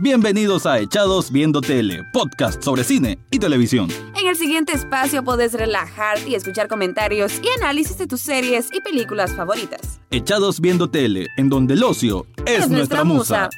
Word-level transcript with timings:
Bienvenidos 0.00 0.66
a 0.66 0.80
Echados 0.80 1.30
Viendo 1.30 1.60
Tele, 1.60 2.02
podcast 2.12 2.60
sobre 2.64 2.82
cine 2.82 3.16
y 3.30 3.38
televisión. 3.38 3.88
En 4.20 4.26
el 4.26 4.36
siguiente 4.36 4.72
espacio 4.72 5.22
podés 5.22 5.52
relajarte 5.52 6.30
y 6.30 6.34
escuchar 6.34 6.66
comentarios 6.66 7.40
y 7.40 7.62
análisis 7.62 7.96
de 7.98 8.08
tus 8.08 8.20
series 8.20 8.68
y 8.72 8.80
películas 8.80 9.32
favoritas. 9.34 10.00
Echados 10.10 10.60
Viendo 10.60 10.90
Tele, 10.90 11.28
en 11.36 11.48
donde 11.48 11.74
el 11.74 11.84
ocio 11.84 12.26
es, 12.44 12.68
nuestra, 12.68 13.04
musa. 13.04 13.48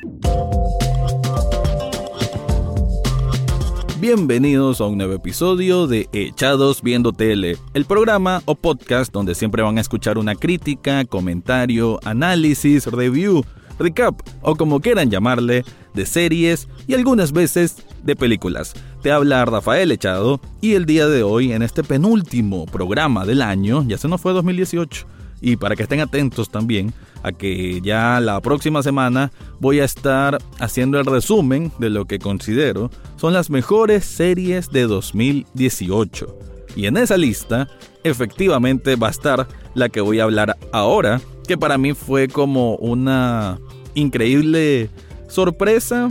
Bienvenidos 3.99 4.83
a 4.83 4.85
un 4.85 4.99
nuevo 4.99 5.15
episodio 5.15 5.87
de 5.87 6.07
Echados 6.13 6.83
Viendo 6.83 7.13
Tele, 7.13 7.57
el 7.73 7.87
programa 7.87 8.43
o 8.45 8.57
podcast 8.57 9.11
donde 9.11 9.35
siempre 9.35 9.63
van 9.63 9.79
a 9.79 9.81
escuchar 9.81 10.19
una 10.19 10.35
crítica, 10.35 11.07
comentario, 11.07 11.99
análisis, 12.05 12.85
review 12.87 13.43
recap 13.79 14.21
o 14.43 14.57
como 14.57 14.81
quieran 14.81 15.11
llamarle, 15.11 15.65
de 15.95 16.07
series 16.07 16.69
y 16.87 16.95
algunas 16.95 17.33
veces 17.33 17.77
de 18.05 18.15
películas. 18.15 18.75
Te 19.03 19.11
habla 19.11 19.45
Rafael 19.45 19.91
Echado 19.91 20.41
y 20.61 20.75
el 20.75 20.85
día 20.85 21.09
de 21.09 21.23
hoy 21.23 21.53
en 21.53 21.63
este 21.63 21.83
penúltimo 21.83 22.67
programa 22.67 23.25
del 23.25 23.43
año, 23.43 23.85
ya 23.89 23.99
se 23.99 24.07
nos 24.07 24.21
fue 24.21 24.33
2018, 24.33 25.07
y 25.41 25.57
para 25.57 25.75
que 25.75 25.83
estén 25.83 26.01
atentos 26.01 26.51
también 26.51 26.93
a 27.23 27.33
que 27.33 27.81
ya 27.81 28.21
la 28.21 28.41
próxima 28.41 28.83
semana 28.83 29.33
voy 29.59 29.81
a 29.81 29.85
estar 29.85 30.39
haciendo 30.61 31.01
el 31.01 31.07
resumen 31.07 31.73
de 31.79 31.91
lo 31.91 32.05
que 32.05 32.19
considero 32.19 32.91
son 33.17 33.33
las 33.33 33.51
mejores 33.51 34.05
series 34.05 34.71
de 34.71 34.83
2018. 34.83 36.56
Y 36.77 36.87
en 36.87 36.97
esa 36.99 37.17
lista, 37.17 37.69
efectivamente 38.05 38.95
va 38.97 39.09
a 39.09 39.11
estar 39.11 39.49
la 39.75 39.89
que 39.89 40.01
voy 40.01 40.21
a 40.21 40.25
hablar 40.25 40.57
ahora, 40.73 41.21
que 41.49 41.57
para 41.57 41.79
mí 41.79 41.95
fue 41.95 42.29
como 42.29 42.77
una 42.77 43.59
increíble 43.95 44.91
sorpresa. 45.29 46.11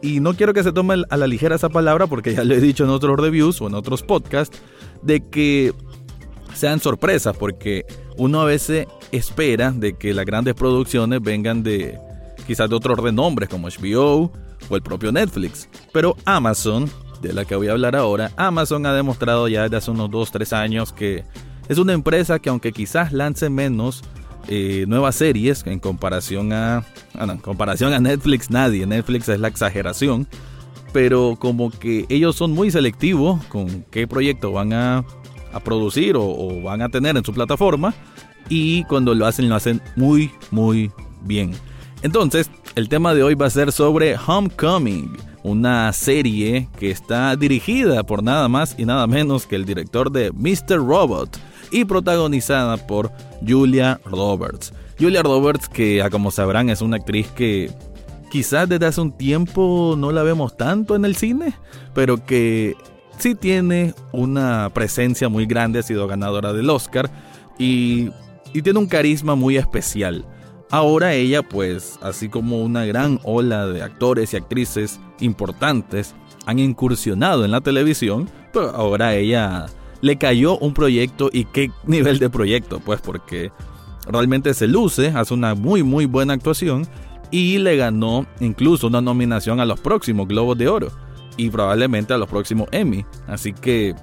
Y 0.00 0.20
no 0.20 0.34
quiero 0.34 0.52
que 0.52 0.62
se 0.62 0.72
tome 0.72 1.02
a 1.08 1.16
la 1.16 1.26
ligera 1.26 1.56
esa 1.56 1.68
palabra 1.68 2.06
porque 2.06 2.34
ya 2.34 2.44
lo 2.44 2.54
he 2.54 2.60
dicho 2.60 2.84
en 2.84 2.90
otros 2.90 3.18
reviews 3.18 3.60
o 3.60 3.68
en 3.68 3.74
otros 3.74 4.02
podcasts, 4.02 4.60
de 5.02 5.20
que 5.20 5.72
sean 6.54 6.80
sorpresas, 6.80 7.36
porque 7.36 7.86
uno 8.16 8.40
a 8.40 8.44
veces 8.44 8.86
espera 9.10 9.72
de 9.72 9.94
que 9.94 10.14
las 10.14 10.26
grandes 10.26 10.54
producciones 10.54 11.22
vengan 11.22 11.62
de 11.62 11.98
quizás 12.46 12.68
de 12.68 12.76
otros 12.76 12.98
renombres 12.98 13.48
como 13.48 13.68
HBO 13.68 14.32
o 14.68 14.76
el 14.76 14.82
propio 14.82 15.12
Netflix. 15.12 15.68
Pero 15.92 16.16
Amazon, 16.24 16.90
de 17.22 17.32
la 17.32 17.44
que 17.44 17.56
voy 17.56 17.68
a 17.68 17.72
hablar 17.72 17.96
ahora, 17.96 18.32
Amazon 18.36 18.84
ha 18.84 18.92
demostrado 18.92 19.48
ya 19.48 19.62
desde 19.62 19.76
hace 19.76 19.90
unos 19.90 20.10
2-3 20.10 20.52
años 20.52 20.92
que 20.92 21.24
es 21.68 21.78
una 21.78 21.92
empresa 21.92 22.38
que 22.40 22.50
aunque 22.50 22.72
quizás 22.72 23.12
lance 23.12 23.48
menos 23.48 24.02
eh, 24.48 24.84
nuevas 24.88 25.14
series 25.14 25.64
en 25.66 25.78
comparación 25.78 26.52
a, 26.52 26.78
ah, 27.14 27.24
en 27.24 27.38
comparación 27.38 27.92
a 27.92 28.00
Netflix, 28.00 28.50
nadie. 28.50 28.86
Netflix 28.86 29.28
es 29.28 29.38
la 29.40 29.48
exageración. 29.48 30.26
Pero 30.92 31.36
como 31.38 31.70
que 31.70 32.04
ellos 32.10 32.36
son 32.36 32.52
muy 32.52 32.70
selectivos 32.70 33.42
con 33.46 33.84
qué 33.90 34.06
proyecto 34.06 34.52
van 34.52 34.72
a, 34.74 35.04
producir 35.64 36.16
o, 36.16 36.60
van 36.62 36.82
a 36.82 36.88
tener 36.88 37.16
en 37.16 37.24
su 37.24 37.32
plataforma. 37.32 37.94
Y 38.48 38.84
cuando 38.84 39.14
lo 39.14 39.24
hacen, 39.26 39.48
lo 39.48 39.54
hacen 39.54 39.80
muy, 39.96 40.30
muy 40.50 40.90
bien. 41.22 41.52
Entonces, 42.02 42.50
el 42.74 42.88
tema 42.88 43.14
de 43.14 43.22
hoy 43.22 43.34
va 43.34 43.46
a 43.46 43.50
ser 43.50 43.72
sobre 43.72 44.16
Homecoming, 44.16 45.16
una 45.42 45.92
serie 45.92 46.68
que 46.78 46.90
está 46.90 47.34
dirigida 47.36 48.02
por 48.04 48.22
nada 48.22 48.48
más 48.48 48.74
y 48.78 48.84
nada 48.84 49.06
menos 49.06 49.46
que 49.46 49.56
el 49.56 49.64
director 49.64 50.10
de 50.10 50.30
Mr. 50.32 50.76
Robot 50.76 51.38
y 51.70 51.84
protagonizada 51.84 52.76
por 52.76 53.10
Julia 53.46 54.00
Roberts. 54.04 54.72
Julia 55.00 55.22
Roberts, 55.22 55.68
que 55.68 56.06
como 56.10 56.30
sabrán 56.30 56.68
es 56.70 56.80
una 56.82 56.96
actriz 56.96 57.28
que 57.28 57.70
quizás 58.30 58.68
desde 58.68 58.86
hace 58.86 59.00
un 59.00 59.12
tiempo 59.12 59.94
no 59.98 60.12
la 60.12 60.22
vemos 60.22 60.56
tanto 60.56 60.94
en 60.94 61.04
el 61.04 61.16
cine, 61.16 61.54
pero 61.94 62.24
que 62.24 62.76
sí 63.18 63.34
tiene 63.34 63.94
una 64.12 64.70
presencia 64.72 65.28
muy 65.28 65.46
grande, 65.46 65.80
ha 65.80 65.82
sido 65.82 66.06
ganadora 66.06 66.52
del 66.52 66.70
Oscar 66.70 67.10
y, 67.58 68.10
y 68.52 68.62
tiene 68.62 68.78
un 68.78 68.86
carisma 68.86 69.34
muy 69.34 69.56
especial. 69.56 70.24
Ahora 70.72 71.12
ella, 71.12 71.42
pues, 71.42 71.98
así 72.00 72.30
como 72.30 72.62
una 72.62 72.86
gran 72.86 73.20
ola 73.24 73.66
de 73.66 73.82
actores 73.82 74.32
y 74.32 74.38
actrices 74.38 74.98
importantes 75.20 76.14
han 76.46 76.58
incursionado 76.58 77.44
en 77.44 77.50
la 77.50 77.60
televisión, 77.60 78.30
pero 78.54 78.70
ahora 78.70 79.14
ella 79.14 79.66
le 80.00 80.16
cayó 80.16 80.56
un 80.56 80.72
proyecto 80.72 81.28
y 81.30 81.44
qué 81.44 81.70
nivel 81.84 82.18
de 82.18 82.30
proyecto, 82.30 82.80
pues 82.80 83.02
porque 83.02 83.52
realmente 84.08 84.54
se 84.54 84.66
luce, 84.66 85.08
hace 85.08 85.34
una 85.34 85.54
muy 85.54 85.82
muy 85.82 86.06
buena 86.06 86.32
actuación 86.32 86.88
y 87.30 87.58
le 87.58 87.76
ganó 87.76 88.24
incluso 88.40 88.86
una 88.86 89.02
nominación 89.02 89.60
a 89.60 89.66
los 89.66 89.78
próximos 89.78 90.26
Globos 90.26 90.56
de 90.56 90.68
Oro 90.68 90.88
y 91.36 91.50
probablemente 91.50 92.14
a 92.14 92.18
los 92.18 92.30
próximos 92.30 92.66
Emmy. 92.72 93.04
Así 93.26 93.52
que 93.52 93.94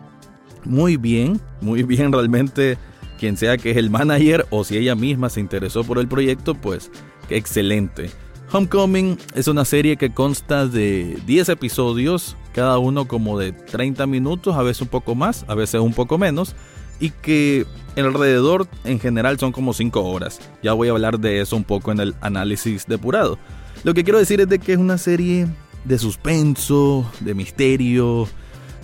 muy 0.66 0.97
bien, 0.97 1.41
muy 1.62 1.81
bien 1.81 2.13
realmente 2.13 2.78
quien 3.19 3.38
sea 3.38 3.57
que 3.57 3.72
es 3.72 3.78
el 3.78 3.90
manager 3.90 4.47
o 4.50 4.63
si 4.63 4.78
ella 4.78 4.96
misma 4.96 5.30
se 5.30 5.40
interesó 5.40 5.84
por 5.84 6.00
el 6.00 6.07
proyecto, 6.07 6.56
pues 6.56 6.90
excelente. 7.30 8.09
Homecoming 8.52 9.18
es 9.35 9.47
una 9.47 9.66
serie 9.66 9.97
que 9.97 10.12
consta 10.12 10.66
de 10.66 11.19
10 11.28 11.50
episodios, 11.50 12.35
cada 12.53 12.80
uno 12.80 13.07
como 13.07 13.38
de 13.38 13.52
30 13.52 14.07
minutos, 14.07 14.56
a 14.56 14.63
veces 14.63 14.81
un 14.81 14.88
poco 14.88 15.13
más, 15.13 15.46
a 15.47 15.53
veces 15.53 15.81
un 15.81 15.94
poco 15.94 16.18
menos, 16.18 16.56
y 17.00 17.12
que 17.12 17.68
alrededor 17.96 18.68
en 18.85 19.00
general 19.00 19.38
son 19.38 19.51
como 19.51 19.74
5 19.74 20.03
horas. 20.03 20.40
Ya 20.63 20.74
voy 20.74 20.88
a 20.88 20.91
hablar 20.91 21.19
de 21.19 21.41
eso 21.41 21.56
un 21.56 21.63
poco 21.63 21.91
en 21.91 22.00
el 22.00 22.16
análisis 22.22 22.88
depurado. 22.88 23.38
Lo 23.84 23.94
que 23.94 24.03
quiero 24.03 24.18
decir 24.18 24.41
es 24.41 24.50
de 24.50 24.57
que 24.57 24.74
es 24.74 24.80
una 24.80 24.97
serie 24.97 25.47
de 25.86 26.00
suspenso, 26.00 27.09
de 27.19 27.36
misterio, 27.36 28.28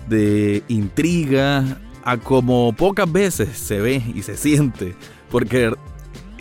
de 0.08 0.64
intriga, 0.68 1.80
a 2.06 2.18
como 2.18 2.72
pocas 2.74 3.12
veces 3.12 3.58
se 3.58 3.82
ve 3.82 4.02
y 4.14 4.22
se 4.22 4.38
siente, 4.38 4.96
porque 5.30 5.74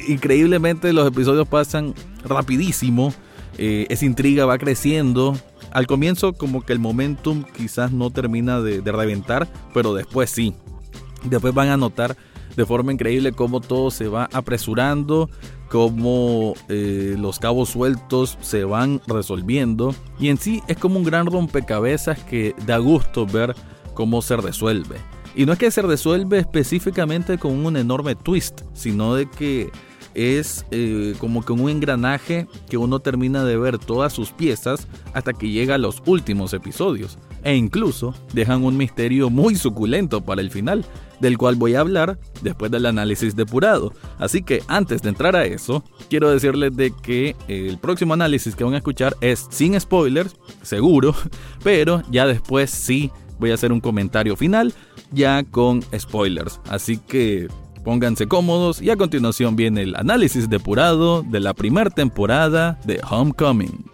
increíblemente 0.06 0.92
los 0.92 1.08
episodios 1.08 1.48
pasan 1.48 1.94
rapidísimo. 2.24 3.12
Eh, 3.56 3.86
esa 3.88 4.04
intriga 4.04 4.46
va 4.46 4.58
creciendo. 4.58 5.36
Al 5.72 5.86
comienzo 5.86 6.34
como 6.34 6.62
que 6.62 6.72
el 6.72 6.78
momentum 6.78 7.44
quizás 7.56 7.92
no 7.92 8.10
termina 8.10 8.60
de, 8.60 8.80
reventar, 8.92 9.48
pero 9.72 9.94
después 9.94 10.30
sí. 10.30 10.54
Después 11.24 11.54
van 11.54 11.68
a 11.68 11.76
notar 11.76 12.16
de 12.56 12.66
forma 12.66 12.92
increíble 12.92 13.32
cómo 13.32 13.60
todo 13.60 13.90
se 13.90 14.06
va 14.06 14.28
apresurando, 14.32 15.30
cómo 15.70 16.54
eh, 16.68 17.16
los 17.18 17.38
cabos 17.38 17.70
sueltos 17.70 18.38
se 18.40 18.64
van 18.64 19.00
resolviendo. 19.06 19.94
Y 20.20 20.28
en 20.28 20.36
sí 20.36 20.62
es 20.68 20.76
como 20.76 20.98
un 20.98 21.04
gran 21.04 21.26
rompecabezas 21.26 22.20
que 22.20 22.54
da 22.66 22.78
gusto 22.78 23.26
ver 23.26 23.56
cómo 23.94 24.20
se 24.20 24.36
resuelve. 24.36 25.13
Y 25.34 25.46
no 25.46 25.52
es 25.52 25.58
que 25.58 25.70
se 25.70 25.82
resuelve 25.82 26.38
específicamente 26.38 27.38
con 27.38 27.52
un 27.64 27.76
enorme 27.76 28.14
twist, 28.14 28.62
sino 28.72 29.14
de 29.14 29.28
que 29.28 29.70
es 30.14 30.64
eh, 30.70 31.14
como 31.18 31.44
que 31.44 31.52
un 31.52 31.68
engranaje 31.68 32.46
que 32.68 32.76
uno 32.76 33.00
termina 33.00 33.44
de 33.44 33.56
ver 33.56 33.78
todas 33.78 34.12
sus 34.12 34.30
piezas 34.30 34.86
hasta 35.12 35.32
que 35.32 35.50
llega 35.50 35.74
a 35.74 35.78
los 35.78 36.02
últimos 36.06 36.52
episodios. 36.54 37.18
E 37.42 37.54
incluso 37.56 38.14
dejan 38.32 38.64
un 38.64 38.76
misterio 38.76 39.28
muy 39.28 39.56
suculento 39.56 40.22
para 40.22 40.40
el 40.40 40.50
final, 40.50 40.84
del 41.20 41.36
cual 41.36 41.56
voy 41.56 41.74
a 41.74 41.80
hablar 41.80 42.18
después 42.42 42.70
del 42.70 42.86
análisis 42.86 43.36
depurado. 43.36 43.92
Así 44.18 44.42
que 44.42 44.62
antes 44.68 45.02
de 45.02 45.10
entrar 45.10 45.36
a 45.36 45.44
eso, 45.44 45.84
quiero 46.08 46.30
decirles 46.30 46.74
de 46.76 46.92
que 47.02 47.36
el 47.48 47.78
próximo 47.78 48.14
análisis 48.14 48.54
que 48.54 48.64
van 48.64 48.74
a 48.74 48.78
escuchar 48.78 49.16
es 49.20 49.46
sin 49.50 49.78
spoilers, 49.78 50.36
seguro, 50.62 51.14
pero 51.64 52.02
ya 52.10 52.26
después 52.26 52.70
sí 52.70 53.10
voy 53.38 53.50
a 53.50 53.54
hacer 53.54 53.72
un 53.72 53.80
comentario 53.80 54.36
final 54.36 54.72
ya 55.14 55.42
con 55.44 55.82
spoilers. 55.98 56.60
Así 56.68 56.98
que 56.98 57.48
Pónganse 57.84 58.26
cómodos 58.26 58.80
y 58.80 58.88
a 58.88 58.96
continuación 58.96 59.56
viene 59.56 59.82
el 59.82 59.94
análisis 59.94 60.48
depurado 60.48 61.22
de 61.22 61.38
la 61.38 61.52
primera 61.52 61.90
temporada 61.90 62.78
de 62.86 62.98
Homecoming. 63.08 63.84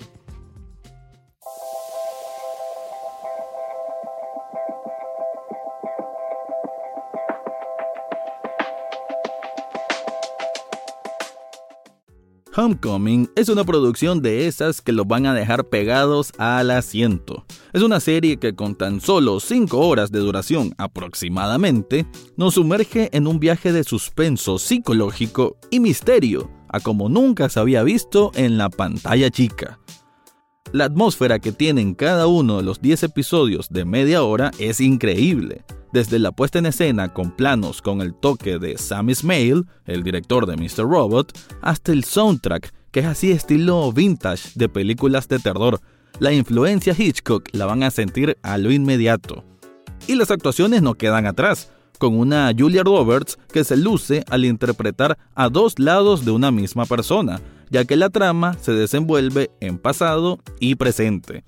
Homecoming 12.57 13.31
es 13.37 13.49
una 13.49 13.65
producción 13.65 14.23
de 14.23 14.49
esas 14.49 14.81
que 14.81 14.91
los 14.91 15.07
van 15.07 15.27
a 15.27 15.35
dejar 15.35 15.69
pegados 15.69 16.33
al 16.37 16.73
asiento. 16.73 17.45
Es 17.73 17.83
una 17.83 18.01
serie 18.01 18.39
que 18.39 18.55
con 18.55 18.75
tan 18.75 19.01
solo 19.01 19.39
5 19.39 19.79
horas 19.79 20.11
de 20.11 20.19
duración 20.19 20.75
aproximadamente 20.77 22.07
nos 22.37 22.55
sumerge 22.55 23.09
en 23.13 23.29
un 23.29 23.39
viaje 23.39 23.73
de 23.73 23.85
suspenso 23.85 24.59
psicológico 24.59 25.59
y 25.71 25.79
misterio, 25.79 26.51
a 26.69 26.81
como 26.81 27.09
nunca 27.09 27.49
se 27.49 27.61
había 27.61 27.85
visto 27.85 28.33
en 28.35 28.59
la 28.59 28.69
pantalla 28.69 29.31
chica. 29.31 29.79
La 30.73 30.87
atmósfera 30.87 31.39
que 31.39 31.53
tienen 31.53 31.95
cada 31.95 32.27
uno 32.27 32.57
de 32.57 32.65
los 32.65 32.81
10 32.81 33.05
episodios 33.05 33.69
de 33.71 33.85
media 33.85 34.25
hora 34.25 34.51
es 34.59 34.81
increíble 34.81 35.65
desde 35.93 36.19
la 36.19 36.33
puesta 36.33 36.59
en 36.59 36.67
escena 36.67 37.13
con 37.13 37.31
planos 37.31 37.83
con 37.83 38.01
el 38.01 38.15
toque 38.15 38.59
de 38.59 38.79
Sam 38.79 39.11
Ismail, 39.11 39.67
el 39.87 40.03
director 40.03 40.47
de 40.47 40.57
Mr. 40.57 40.89
Robot, 40.89 41.37
hasta 41.63 41.93
el 41.93 42.05
soundtrack, 42.05 42.73
que 42.91 43.01
es 43.01 43.07
así 43.07 43.31
estilo 43.31 43.93
vintage 43.93 44.51
de 44.55 44.69
películas 44.69 45.29
de 45.29 45.39
terror, 45.39 45.81
la 46.19 46.33
influencia 46.33 46.95
Hitchcock 46.97 47.49
la 47.53 47.67
van 47.67 47.83
a 47.83 47.91
sentir 47.91 48.37
a 48.43 48.59
lo 48.59 48.71
inmediato. 48.71 49.45
Y 50.07 50.15
las 50.15 50.31
actuaciones 50.31 50.83
no 50.83 50.95
quedan 50.95 51.27
atrás, 51.27 51.71
con 51.99 52.19
una 52.19 52.51
Julia 52.59 52.83
Roberts 52.83 53.39
que 53.53 53.63
se 53.63 53.77
luce 53.77 54.25
al 54.31 54.45
interpretar 54.45 55.19
a 55.35 55.49
dos 55.51 55.79
lados 55.79 56.25
de 56.25 56.31
una 56.31 56.51
misma 56.51 56.87
persona, 56.87 57.41
ya 57.71 57.85
que 57.85 57.97
la 57.97 58.09
trama 58.11 58.57
se 58.61 58.73
desenvuelve 58.73 59.51
en 59.61 59.79
pasado 59.79 60.41
y 60.59 60.75
presente. 60.75 61.45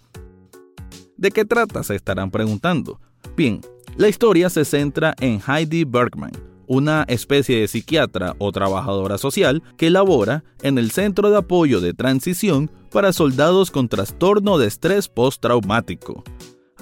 ¿De 1.17 1.31
qué 1.31 1.45
trata? 1.45 1.83
se 1.83 1.95
estarán 1.95 2.31
preguntando. 2.31 3.01
Bien, 3.37 3.61
la 3.97 4.09
historia 4.09 4.49
se 4.49 4.65
centra 4.65 5.15
en 5.21 5.41
Heidi 5.47 5.85
Bergman, 5.85 6.33
una 6.67 7.05
especie 7.09 7.61
de 7.61 7.69
psiquiatra 7.69 8.35
o 8.39 8.51
trabajadora 8.53 9.19
social 9.19 9.63
que 9.77 9.91
labora 9.91 10.45
en 10.63 10.79
el 10.79 10.91
Centro 10.91 11.31
de 11.31 11.37
Apoyo 11.37 11.81
de 11.81 11.93
Transición 11.93 12.71
para 12.91 13.13
soldados 13.13 13.71
con 13.71 13.89
trastorno 13.89 14.59
de 14.59 14.69
estrés 14.69 15.09
postraumático. 15.09 16.25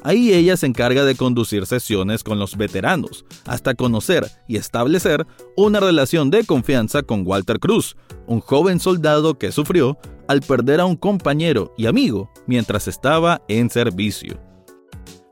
Ahí 0.02 0.32
ella 0.32 0.56
se 0.56 0.66
encarga 0.66 1.04
de 1.04 1.14
conducir 1.14 1.66
sesiones 1.66 2.24
con 2.24 2.38
los 2.38 2.56
veteranos, 2.56 3.26
hasta 3.44 3.74
conocer 3.74 4.26
y 4.48 4.56
establecer 4.56 5.26
una 5.56 5.78
relación 5.78 6.30
de 6.30 6.44
confianza 6.44 7.02
con 7.02 7.26
Walter 7.26 7.58
Cruz, 7.58 7.96
un 8.26 8.40
joven 8.40 8.80
soldado 8.80 9.36
que 9.36 9.52
sufrió 9.52 9.98
al 10.26 10.40
perder 10.40 10.80
a 10.80 10.86
un 10.86 10.96
compañero 10.96 11.74
y 11.76 11.86
amigo 11.86 12.30
mientras 12.46 12.88
estaba 12.88 13.42
en 13.48 13.68
servicio. 13.68 14.49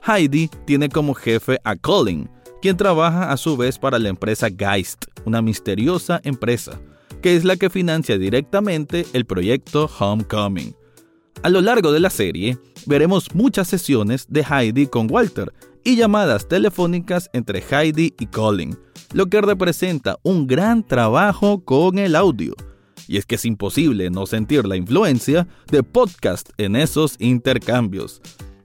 Heidi 0.08 0.48
tiene 0.64 0.88
como 0.88 1.12
jefe 1.12 1.58
a 1.64 1.76
Colin, 1.76 2.30
quien 2.62 2.78
trabaja 2.78 3.30
a 3.30 3.36
su 3.36 3.56
vez 3.58 3.78
para 3.78 3.98
la 3.98 4.08
empresa 4.08 4.48
Geist, 4.48 5.04
una 5.26 5.42
misteriosa 5.42 6.20
empresa, 6.24 6.80
que 7.20 7.36
es 7.36 7.44
la 7.44 7.56
que 7.56 7.68
financia 7.68 8.16
directamente 8.16 9.06
el 9.12 9.26
proyecto 9.26 9.90
Homecoming. 9.98 10.74
A 11.42 11.50
lo 11.50 11.60
largo 11.60 11.92
de 11.92 12.00
la 12.00 12.10
serie, 12.10 12.58
veremos 12.86 13.34
muchas 13.34 13.68
sesiones 13.68 14.26
de 14.28 14.42
Heidi 14.42 14.86
con 14.86 15.08
Walter 15.10 15.52
y 15.84 15.96
llamadas 15.96 16.48
telefónicas 16.48 17.28
entre 17.32 17.62
Heidi 17.62 18.14
y 18.18 18.26
Colin, 18.26 18.78
lo 19.12 19.26
que 19.26 19.40
representa 19.40 20.16
un 20.22 20.46
gran 20.46 20.86
trabajo 20.86 21.64
con 21.64 21.98
el 21.98 22.16
audio. 22.16 22.54
Y 23.06 23.18
es 23.18 23.26
que 23.26 23.36
es 23.36 23.44
imposible 23.44 24.10
no 24.10 24.26
sentir 24.26 24.66
la 24.66 24.76
influencia 24.76 25.46
de 25.70 25.82
podcast 25.82 26.50
en 26.56 26.76
esos 26.76 27.16
intercambios. 27.18 28.20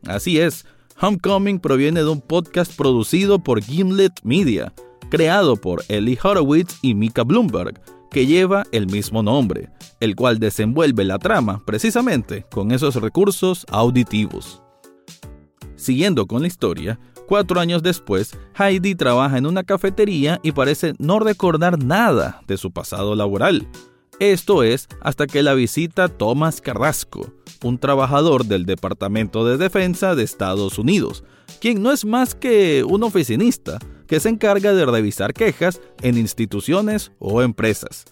Así 0.05 0.39
es, 0.39 0.65
Homecoming 1.01 1.59
proviene 1.59 2.01
de 2.01 2.09
un 2.09 2.21
podcast 2.21 2.75
producido 2.75 3.39
por 3.39 3.61
Gimlet 3.61 4.13
Media, 4.23 4.73
creado 5.09 5.55
por 5.55 5.83
Ellie 5.89 6.17
Horowitz 6.21 6.77
y 6.81 6.95
Mika 6.95 7.23
Bloomberg, 7.23 7.81
que 8.09 8.25
lleva 8.25 8.63
el 8.71 8.87
mismo 8.87 9.23
nombre, 9.23 9.69
el 9.99 10.15
cual 10.15 10.39
desenvuelve 10.39 11.03
la 11.03 11.19
trama 11.19 11.63
precisamente 11.65 12.45
con 12.51 12.71
esos 12.71 12.95
recursos 12.95 13.65
auditivos. 13.69 14.61
Siguiendo 15.75 16.27
con 16.27 16.41
la 16.41 16.47
historia, 16.47 16.99
cuatro 17.27 17.59
años 17.59 17.83
después, 17.83 18.37
Heidi 18.57 18.95
trabaja 18.95 19.37
en 19.37 19.45
una 19.45 19.63
cafetería 19.63 20.39
y 20.43 20.51
parece 20.51 20.93
no 20.99 21.19
recordar 21.19 21.83
nada 21.83 22.41
de 22.47 22.57
su 22.57 22.71
pasado 22.71 23.15
laboral. 23.15 23.67
Esto 24.19 24.63
es 24.63 24.87
hasta 25.01 25.27
que 25.27 25.43
la 25.43 25.53
visita 25.53 26.07
Thomas 26.07 26.61
Carrasco, 26.61 27.33
un 27.63 27.79
trabajador 27.79 28.45
del 28.45 28.65
Departamento 28.65 29.45
de 29.45 29.57
Defensa 29.57 30.15
de 30.15 30.23
Estados 30.23 30.77
Unidos, 30.77 31.23
quien 31.59 31.81
no 31.81 31.91
es 31.91 32.05
más 32.05 32.35
que 32.35 32.83
un 32.83 33.03
oficinista 33.03 33.79
que 34.07 34.19
se 34.19 34.29
encarga 34.29 34.73
de 34.73 34.85
revisar 34.85 35.33
quejas 35.33 35.81
en 36.01 36.17
instituciones 36.17 37.11
o 37.19 37.41
empresas. 37.41 38.05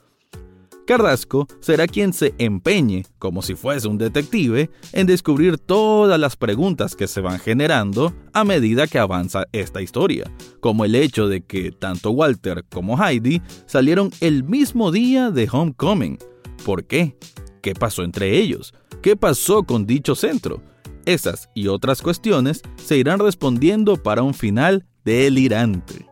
Carrasco 0.86 1.48
será 1.60 1.88
quien 1.88 2.14
se 2.14 2.34
empeñe, 2.38 3.06
como 3.20 3.42
si 3.42 3.56
fuese 3.56 3.88
un 3.88 3.98
detective, 3.98 4.70
en 4.94 5.08
descubrir 5.08 5.58
todas 5.58 6.20
las 6.20 6.36
preguntas 6.36 6.96
que 6.96 7.08
se 7.08 7.22
van 7.22 7.40
generando 7.40 8.14
a 8.34 8.44
medida 8.44 8.88
que 8.88 9.00
avanza 9.00 9.46
esta 9.52 9.82
historia, 9.82 10.30
como 10.60 10.86
el 10.86 10.96
hecho 10.96 11.28
de 11.28 11.42
que 11.42 11.72
tanto 11.72 12.12
Walter 12.12 12.66
como 12.70 13.02
Heidi 13.02 13.42
salieron 13.66 14.12
el 14.20 14.44
mismo 14.44 14.92
día 14.92 15.32
de 15.32 15.48
Homecoming. 15.52 16.18
¿Por 16.66 16.86
qué? 16.86 17.18
¿Qué 17.62 17.74
pasó 17.74 18.04
entre 18.04 18.38
ellos? 18.38 18.74
¿Qué 19.02 19.16
pasó 19.16 19.64
con 19.64 19.86
dicho 19.86 20.16
centro? 20.16 20.62
Esas 21.06 21.50
y 21.56 21.68
otras 21.68 22.02
cuestiones 22.02 22.62
se 22.76 22.98
irán 22.98 23.20
respondiendo 23.20 23.98
para 23.98 24.24
un 24.24 24.34
final 24.34 24.86
delirante. 25.04 26.11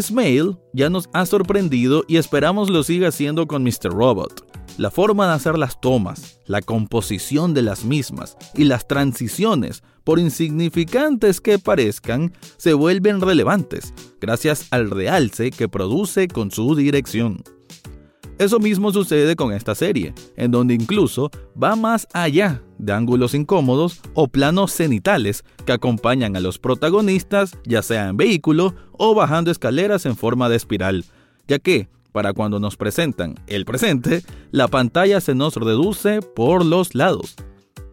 Smail 0.00 0.56
ya 0.72 0.88
nos 0.88 1.08
ha 1.12 1.26
sorprendido 1.26 2.04
y 2.08 2.16
esperamos 2.16 2.70
lo 2.70 2.82
siga 2.82 3.08
haciendo 3.08 3.46
con 3.46 3.62
Mr. 3.62 3.90
Robot. 3.90 4.46
La 4.78 4.90
forma 4.90 5.26
de 5.26 5.34
hacer 5.34 5.58
las 5.58 5.80
tomas, 5.80 6.40
la 6.46 6.62
composición 6.62 7.52
de 7.52 7.62
las 7.62 7.84
mismas 7.84 8.36
y 8.54 8.64
las 8.64 8.88
transiciones, 8.88 9.82
por 10.02 10.18
insignificantes 10.18 11.40
que 11.40 11.58
parezcan, 11.58 12.32
se 12.56 12.72
vuelven 12.72 13.20
relevantes 13.20 13.92
gracias 14.20 14.68
al 14.70 14.90
realce 14.90 15.50
que 15.50 15.68
produce 15.68 16.28
con 16.28 16.50
su 16.50 16.74
dirección. 16.74 17.42
Eso 18.38 18.58
mismo 18.58 18.92
sucede 18.92 19.36
con 19.36 19.52
esta 19.52 19.74
serie, 19.74 20.14
en 20.36 20.50
donde 20.50 20.74
incluso 20.74 21.30
va 21.60 21.76
más 21.76 22.08
allá 22.12 22.62
de 22.78 22.92
ángulos 22.92 23.34
incómodos 23.34 24.00
o 24.14 24.26
planos 24.28 24.72
cenitales 24.72 25.44
que 25.64 25.72
acompañan 25.72 26.36
a 26.36 26.40
los 26.40 26.58
protagonistas, 26.58 27.56
ya 27.64 27.82
sea 27.82 28.08
en 28.08 28.16
vehículo 28.16 28.74
o 28.92 29.14
bajando 29.14 29.50
escaleras 29.50 30.06
en 30.06 30.16
forma 30.16 30.48
de 30.48 30.56
espiral, 30.56 31.04
ya 31.46 31.58
que, 31.58 31.88
para 32.10 32.32
cuando 32.32 32.58
nos 32.58 32.76
presentan 32.76 33.36
el 33.46 33.64
presente, 33.64 34.22
la 34.50 34.68
pantalla 34.68 35.20
se 35.20 35.34
nos 35.34 35.56
reduce 35.56 36.20
por 36.20 36.64
los 36.64 36.94
lados. 36.94 37.36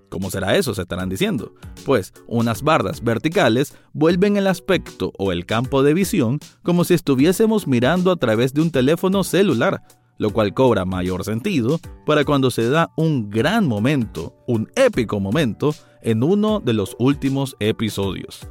¿Cómo 0.10 0.32
será 0.32 0.56
eso? 0.56 0.74
Se 0.74 0.82
estarán 0.82 1.08
diciendo. 1.08 1.54
Pues 1.86 2.14
unas 2.28 2.64
bardas 2.64 3.04
verticales 3.04 3.76
vuelven 3.94 4.38
el 4.38 4.48
aspecto 4.48 5.14
o 5.18 5.32
el 5.32 5.46
campo 5.46 5.84
de 5.84 5.94
visión 5.94 6.40
como 6.64 6.84
si 6.84 6.96
estuviésemos 6.96 7.68
mirando 7.68 8.12
a 8.12 8.16
través 8.16 8.54
de 8.54 8.62
un 8.62 8.72
teléfono 8.72 9.24
celular, 9.24 9.84
lo 10.20 10.30
cual 10.30 10.54
cobra 10.54 10.86
mayor 10.86 11.24
sentido 11.24 11.80
para 12.06 12.24
cuando 12.24 12.52
se 12.52 12.70
da 12.70 12.92
un 12.96 13.30
gran 13.32 13.68
momento, 13.68 14.36
un 14.48 14.70
épico 14.76 15.20
momento, 15.20 15.74
en 16.04 16.22
uno 16.22 16.60
de 16.60 16.74
los 16.74 16.96
últimos 17.00 17.56
episodios. 17.60 18.48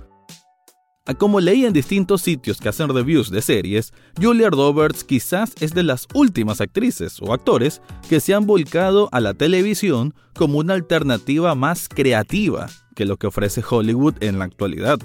Como 1.17 1.41
leí 1.41 1.65
en 1.65 1.73
distintos 1.73 2.21
sitios 2.21 2.61
que 2.61 2.69
hacen 2.69 2.91
reviews 2.91 3.31
de 3.31 3.41
series, 3.41 3.95
Julia 4.21 4.51
Roberts 4.51 5.05
quizás 5.05 5.55
es 5.61 5.73
de 5.73 5.83
las 5.83 6.07
últimas 6.13 6.61
actrices 6.61 7.17
o 7.23 7.33
actores 7.33 7.81
que 8.11 8.21
se 8.21 8.35
han 8.35 8.47
volcado 8.47 9.09
a 9.11 9.21
la 9.21 9.33
televisión 9.33 10.13
como 10.35 10.59
una 10.59 10.75
alternativa 10.75 11.55
más 11.55 11.89
creativa 11.89 12.69
que 12.95 13.07
lo 13.07 13.17
que 13.17 13.27
ofrece 13.27 13.63
Hollywood 13.69 14.17
en 14.21 14.39
la 14.39 14.45
actualidad. 14.45 14.99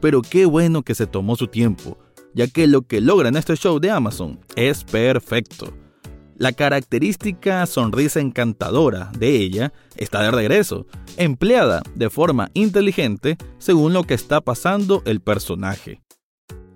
Pero 0.00 0.22
qué 0.22 0.44
bueno 0.44 0.82
que 0.82 0.96
se 0.96 1.06
tomó 1.06 1.36
su 1.36 1.46
tiempo, 1.46 1.98
ya 2.34 2.48
que 2.48 2.66
lo 2.66 2.82
que 2.82 3.00
logra 3.00 3.28
en 3.28 3.36
este 3.36 3.54
show 3.54 3.78
de 3.78 3.90
Amazon 3.90 4.40
es 4.56 4.82
perfecto. 4.82 5.83
La 6.36 6.52
característica 6.52 7.64
sonrisa 7.66 8.20
encantadora 8.20 9.12
de 9.16 9.36
ella 9.36 9.72
está 9.96 10.22
de 10.22 10.32
regreso, 10.32 10.86
empleada 11.16 11.82
de 11.94 12.10
forma 12.10 12.50
inteligente 12.54 13.36
según 13.58 13.92
lo 13.92 14.02
que 14.02 14.14
está 14.14 14.40
pasando 14.40 15.02
el 15.06 15.20
personaje. 15.20 16.02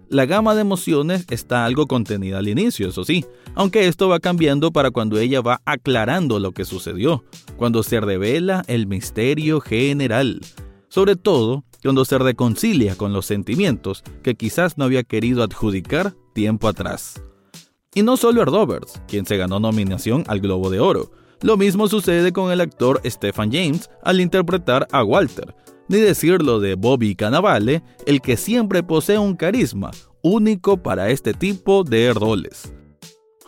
La 0.09 0.27
gama 0.27 0.55
de 0.55 0.63
emociones 0.63 1.27
está 1.29 1.67
algo 1.67 1.87
contenida 1.87 2.39
al 2.39 2.49
inicio, 2.49 2.89
eso 2.89 3.05
sí, 3.05 3.27
aunque 3.55 3.89
esto 3.89 4.09
va 4.09 4.21
cambiando 4.21 4.71
para 4.71 4.91
cuando 4.91 5.19
ella 5.19 5.43
va 5.43 5.61
aclarando 5.67 6.39
lo 6.39 6.53
que 6.53 6.65
sucedió, 6.65 7.25
cuando 7.57 7.83
se 7.83 8.01
revela 8.01 8.65
el 8.69 8.87
misterio 8.87 9.61
general, 9.61 10.41
sobre 10.89 11.17
todo 11.17 11.65
cuando 11.83 12.05
se 12.05 12.17
reconcilia 12.17 12.97
con 12.97 13.13
los 13.13 13.27
sentimientos 13.27 14.03
que 14.23 14.35
quizás 14.35 14.79
no 14.79 14.85
había 14.85 15.03
querido 15.03 15.43
adjudicar 15.43 16.15
tiempo 16.33 16.69
atrás. 16.69 17.21
Y 17.99 18.03
no 18.05 18.17
solo 18.17 18.43
a 18.43 18.45
Roberts, 18.45 19.03
quien 19.09 19.27
se 19.27 19.37
ganó 19.37 19.59
nominación 19.59 20.23
al 20.29 20.39
Globo 20.39 20.71
de 20.71 20.79
Oro. 20.79 21.11
Lo 21.41 21.57
mismo 21.57 21.89
sucede 21.89 22.33
con 22.33 22.53
el 22.53 22.61
actor 22.61 23.01
Stephen 23.05 23.51
James 23.51 23.91
al 24.05 24.21
interpretar 24.21 24.87
a 24.93 25.03
Walter, 25.03 25.53
ni 25.89 25.99
decirlo 25.99 26.61
de 26.61 26.77
Bobby 26.77 27.17
Cannavale, 27.17 27.83
el 28.07 28.21
que 28.21 28.37
siempre 28.37 28.85
posee 28.85 29.19
un 29.19 29.35
carisma 29.35 29.91
único 30.23 30.81
para 30.81 31.11
este 31.11 31.35
tipo 31.35 31.83
de 31.83 32.15
roles. 32.15 32.73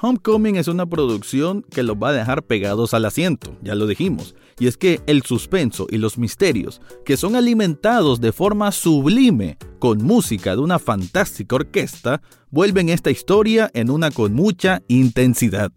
Homecoming 0.00 0.56
es 0.56 0.66
una 0.66 0.84
producción 0.84 1.62
que 1.70 1.84
los 1.84 1.94
va 1.94 2.08
a 2.08 2.14
dejar 2.14 2.42
pegados 2.42 2.92
al 2.92 3.04
asiento, 3.04 3.56
ya 3.62 3.76
lo 3.76 3.86
dijimos, 3.86 4.34
y 4.60 4.66
es 4.66 4.76
que 4.76 5.00
el 5.06 5.22
suspenso 5.22 5.88
y 5.90 5.98
los 5.98 6.18
misterios, 6.18 6.80
que 7.04 7.16
son 7.16 7.34
alimentados 7.34 8.20
de 8.20 8.30
forma 8.30 8.70
sublime 8.70 9.56
con 9.80 10.04
música 10.04 10.54
de 10.54 10.60
una 10.60 10.78
fantástica 10.78 11.56
orquesta, 11.56 12.22
vuelven 12.50 12.90
esta 12.90 13.10
historia 13.10 13.70
en 13.74 13.90
una 13.90 14.10
con 14.10 14.34
mucha 14.34 14.82
intensidad. 14.86 15.72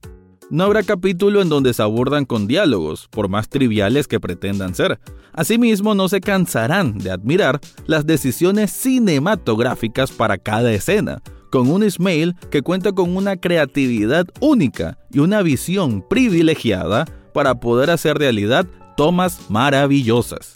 No 0.49 0.65
habrá 0.65 0.83
capítulo 0.83 1.41
en 1.41 1.49
donde 1.49 1.73
se 1.73 1.81
abordan 1.81 2.25
con 2.25 2.45
diálogos, 2.45 3.07
por 3.09 3.29
más 3.29 3.49
triviales 3.49 4.07
que 4.07 4.19
pretendan 4.19 4.75
ser. 4.75 4.99
Asimismo, 5.31 5.95
no 5.95 6.09
se 6.09 6.19
cansarán 6.19 6.97
de 6.97 7.09
admirar 7.09 7.59
las 7.87 8.05
decisiones 8.05 8.71
cinematográficas 8.71 10.11
para 10.11 10.37
cada 10.37 10.71
escena, 10.73 11.23
con 11.49 11.71
un 11.71 11.83
Ismail 11.83 12.35
que 12.51 12.61
cuenta 12.61 12.91
con 12.91 13.15
una 13.15 13.37
creatividad 13.37 14.27
única 14.41 14.99
y 15.11 15.19
una 15.19 15.41
visión 15.41 16.05
privilegiada 16.07 17.05
para 17.33 17.55
poder 17.55 17.89
hacer 17.89 18.17
realidad 18.17 18.65
tomas 18.95 19.49
maravillosas. 19.49 20.53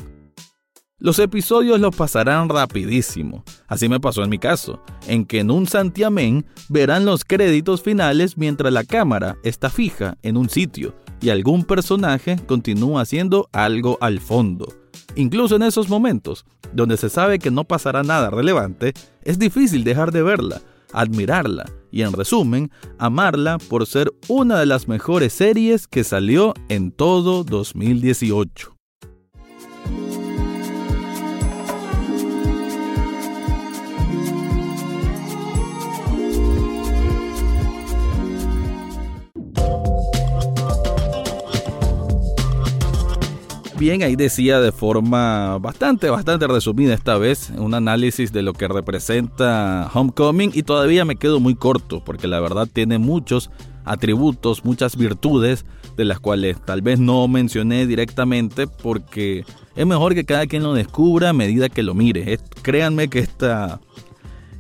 Los 0.99 1.19
episodios 1.19 1.79
los 1.79 1.95
pasarán 1.95 2.49
rapidísimo, 2.49 3.43
así 3.67 3.87
me 3.87 3.99
pasó 3.99 4.23
en 4.23 4.31
mi 4.31 4.39
caso, 4.39 4.81
en 5.07 5.25
que 5.25 5.41
en 5.41 5.51
un 5.51 5.67
santiamén 5.67 6.43
verán 6.69 7.05
los 7.05 7.23
créditos 7.23 7.83
finales 7.83 8.35
mientras 8.35 8.73
la 8.73 8.83
cámara 8.83 9.37
está 9.43 9.69
fija 9.69 10.17
en 10.23 10.37
un 10.37 10.49
sitio 10.49 10.95
y 11.21 11.29
algún 11.29 11.65
personaje 11.65 12.37
continúa 12.47 13.01
haciendo 13.01 13.47
algo 13.51 13.99
al 14.01 14.19
fondo. 14.19 14.73
Incluso 15.15 15.55
en 15.57 15.63
esos 15.63 15.87
momentos, 15.87 16.45
donde 16.73 16.97
se 16.97 17.09
sabe 17.09 17.37
que 17.37 17.51
no 17.51 17.63
pasará 17.63 18.01
nada 18.01 18.31
relevante, 18.31 18.93
es 19.23 19.37
difícil 19.37 19.83
dejar 19.83 20.11
de 20.11 20.23
verla, 20.23 20.61
admirarla 20.93 21.65
y 21.97 22.03
en 22.03 22.13
resumen, 22.13 22.69
amarla 22.99 23.57
por 23.57 23.87
ser 23.87 24.13
una 24.27 24.59
de 24.59 24.67
las 24.67 24.87
mejores 24.87 25.33
series 25.33 25.87
que 25.87 26.03
salió 26.03 26.53
en 26.69 26.91
todo 26.91 27.43
2018. 27.43 28.76
Bien, 43.79 44.01
ahí 44.01 44.15
decía 44.15 44.59
de 44.59 44.71
forma 44.71 45.59
bastante, 45.59 46.09
bastante 46.09 46.47
resumida 46.47 46.95
esta 46.95 47.15
vez 47.19 47.51
un 47.55 47.75
análisis 47.75 48.33
de 48.33 48.41
lo 48.41 48.53
que 48.53 48.67
representa 48.67 49.91
Homecoming 49.93 50.49
y 50.55 50.63
todavía 50.63 51.05
me 51.05 51.15
quedo 51.15 51.39
muy 51.39 51.53
corto 51.53 52.03
porque 52.03 52.27
la 52.27 52.39
verdad 52.39 52.67
tiene 52.71 52.97
muchos 52.97 53.51
atributos, 53.85 54.65
muchas 54.65 54.97
virtudes 54.97 55.63
de 55.95 56.05
las 56.05 56.19
cuales 56.19 56.57
tal 56.65 56.81
vez 56.81 56.99
no 56.99 57.27
mencioné 57.27 57.85
directamente 57.85 58.65
porque 58.65 59.45
es 59.75 59.85
mejor 59.85 60.15
que 60.15 60.25
cada 60.25 60.47
quien 60.47 60.63
lo 60.63 60.73
descubra 60.73 61.29
a 61.29 61.33
medida 61.33 61.69
que 61.69 61.83
lo 61.83 61.93
mire. 61.93 62.39
créanme 62.63 63.09
que 63.09 63.19
esta, 63.19 63.79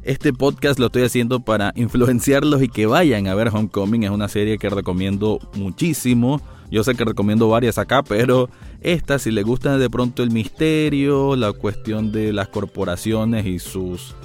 este 0.03 0.31
podcast 0.31 0.77
lo 0.77 0.85
estoy 0.85 1.03
haciendo 1.03 1.39
para 1.39 1.73
influenciarlos 1.75 2.61
y 2.61 2.69
que 2.69 2.85
vayan 2.85 3.25
a 3.25 3.33
ver 3.33 3.49
Homecoming. 3.49 4.03
Es 4.03 4.11
una 4.11 4.27
serie 4.27 4.59
que 4.59 4.69
recomiendo 4.69 5.39
muchísimo. 5.55 6.39
Yo 6.69 6.83
sé 6.83 6.95
que 6.95 7.05
recomiendo 7.05 7.49
varias 7.49 7.77
acá, 7.77 8.03
pero 8.03 8.49
esta, 8.81 9.19
si 9.19 9.31
le 9.31 9.43
gusta 9.43 9.77
de 9.77 9.89
pronto 9.89 10.23
el 10.23 10.31
misterio, 10.31 11.35
la 11.35 11.53
cuestión 11.53 12.11
de 12.11 12.33
las 12.33 12.47
corporaciones 12.47 13.45
y 13.45 13.59
sus, 13.59 14.15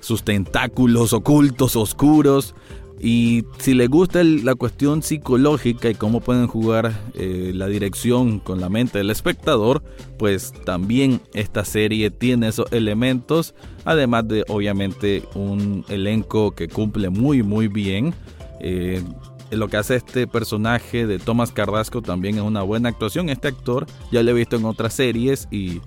sus 0.00 0.22
tentáculos 0.22 1.12
ocultos, 1.12 1.76
oscuros, 1.76 2.54
y 3.00 3.44
si 3.58 3.74
le 3.74 3.86
gusta 3.86 4.24
la 4.24 4.56
cuestión 4.56 5.02
psicológica 5.02 5.88
y 5.88 5.94
cómo 5.94 6.20
pueden 6.20 6.48
jugar 6.48 6.92
eh, 7.14 7.52
la 7.54 7.68
dirección 7.68 8.40
con 8.40 8.60
la 8.60 8.68
mente 8.68 8.98
del 8.98 9.10
espectador, 9.10 9.82
pues 10.18 10.52
también 10.64 11.20
esta 11.32 11.64
serie 11.64 12.10
tiene 12.10 12.48
esos 12.48 12.70
elementos, 12.72 13.54
además 13.84 14.26
de 14.26 14.44
obviamente 14.48 15.22
un 15.34 15.84
elenco 15.88 16.50
que 16.52 16.68
cumple 16.68 17.08
muy 17.10 17.42
muy 17.44 17.68
bien. 17.68 18.14
Eh, 18.60 19.02
lo 19.50 19.68
que 19.68 19.76
hace 19.76 19.96
este 19.96 20.26
personaje 20.26 21.06
de 21.06 21.18
Thomas 21.18 21.52
Carrasco 21.52 22.02
también 22.02 22.36
es 22.36 22.42
una 22.42 22.62
buena 22.62 22.88
actuación. 22.88 23.28
Este 23.28 23.48
actor 23.48 23.86
ya 24.12 24.22
lo 24.22 24.30
he 24.30 24.34
visto 24.34 24.56
en 24.56 24.64
otras 24.64 24.94
series 24.94 25.48
y 25.50 25.80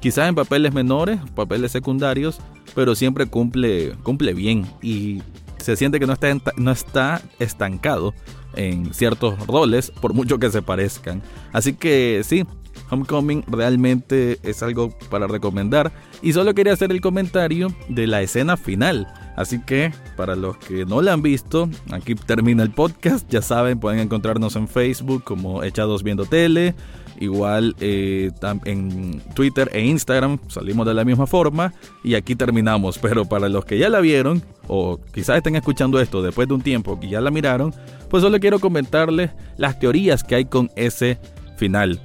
quizás 0.00 0.28
en 0.28 0.34
papeles 0.34 0.72
menores, 0.72 1.20
papeles 1.34 1.72
secundarios, 1.72 2.38
pero 2.74 2.94
siempre 2.94 3.26
cumple, 3.26 3.92
cumple 4.02 4.34
bien 4.34 4.66
y 4.82 5.22
se 5.58 5.76
siente 5.76 6.00
que 6.00 6.06
no 6.06 6.14
está, 6.14 6.34
no 6.56 6.70
está 6.70 7.22
estancado 7.38 8.14
en 8.54 8.92
ciertos 8.94 9.46
roles, 9.46 9.90
por 9.90 10.14
mucho 10.14 10.38
que 10.38 10.50
se 10.50 10.62
parezcan. 10.62 11.22
Así 11.52 11.74
que 11.74 12.22
sí, 12.24 12.44
Homecoming 12.90 13.44
realmente 13.46 14.38
es 14.42 14.62
algo 14.62 14.90
para 15.10 15.26
recomendar. 15.26 15.92
Y 16.22 16.32
solo 16.32 16.54
quería 16.54 16.72
hacer 16.72 16.90
el 16.90 17.00
comentario 17.00 17.68
de 17.88 18.06
la 18.06 18.22
escena 18.22 18.56
final 18.56 19.06
Así 19.36 19.60
que, 19.60 19.92
para 20.16 20.36
los 20.36 20.56
que 20.58 20.84
no 20.84 21.00
la 21.00 21.12
han 21.12 21.22
visto, 21.22 21.68
aquí 21.90 22.14
termina 22.14 22.62
el 22.62 22.70
podcast. 22.70 23.28
Ya 23.30 23.42
saben, 23.42 23.80
pueden 23.80 24.00
encontrarnos 24.00 24.56
en 24.56 24.68
Facebook 24.68 25.24
como 25.24 25.62
Echados 25.62 26.02
Viendo 26.02 26.26
Tele. 26.26 26.74
Igual 27.20 27.76
eh, 27.80 28.30
en 28.64 29.20
Twitter 29.34 29.70
e 29.72 29.84
Instagram 29.84 30.38
salimos 30.48 30.86
de 30.86 30.94
la 30.94 31.04
misma 31.04 31.26
forma. 31.26 31.72
Y 32.02 32.14
aquí 32.14 32.34
terminamos. 32.34 32.98
Pero 32.98 33.24
para 33.24 33.48
los 33.48 33.64
que 33.64 33.78
ya 33.78 33.88
la 33.88 34.00
vieron, 34.00 34.42
o 34.66 35.00
quizás 35.12 35.36
estén 35.36 35.56
escuchando 35.56 36.00
esto 36.00 36.22
después 36.22 36.48
de 36.48 36.54
un 36.54 36.62
tiempo 36.62 36.98
que 36.98 37.08
ya 37.08 37.20
la 37.20 37.30
miraron, 37.30 37.74
pues 38.08 38.22
solo 38.22 38.38
quiero 38.40 38.58
comentarles 38.58 39.30
las 39.56 39.78
teorías 39.78 40.24
que 40.24 40.34
hay 40.34 40.44
con 40.46 40.70
ese 40.76 41.18
final. 41.56 42.00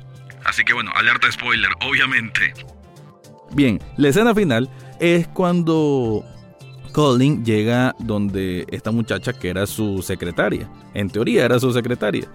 Así 0.46 0.64
que 0.64 0.74
bueno, 0.74 0.92
alerta 0.96 1.32
spoiler, 1.32 1.72
obviamente. 1.86 2.54
Bien, 3.54 3.80
la 3.98 4.10
escena 4.10 4.36
final 4.36 4.70
es 5.00 5.28
cuando 5.28 6.24
Colin 6.96 7.44
llega 7.44 7.94
donde 8.00 8.66
esta 8.70 8.90
muchacha 8.90 9.34
que 9.34 9.50
era 9.50 9.68
su 9.68 10.02
secretaria. 10.02 10.72
En 10.94 11.10
teoría 11.10 11.44
era 11.44 11.60
su 11.60 11.74
secretaria. 11.74 12.26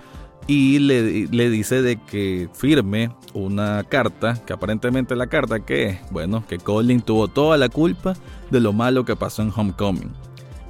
Y 0.46 0.80
le, 0.80 1.28
le, 1.28 1.48
dice 1.48 1.80
de 1.80 1.96
que 1.96 2.50
firme 2.52 3.10
una 3.32 3.82
carta, 3.84 4.34
que 4.44 4.52
aparentemente 4.52 5.16
la 5.16 5.28
carta 5.28 5.60
que 5.60 5.98
bueno, 6.10 6.44
que 6.46 6.58
Colin 6.58 7.00
tuvo 7.00 7.28
toda 7.28 7.56
la 7.56 7.70
culpa 7.70 8.12
de 8.50 8.60
lo 8.60 8.74
malo 8.74 9.06
que 9.06 9.16
pasó 9.16 9.40
en 9.40 9.50
Homecoming. 9.56 10.12